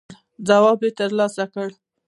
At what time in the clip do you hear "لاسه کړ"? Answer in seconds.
1.19-1.69